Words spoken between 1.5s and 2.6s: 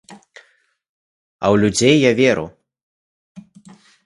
ў людзей я веру.